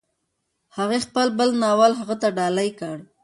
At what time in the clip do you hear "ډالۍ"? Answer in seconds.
2.37-2.69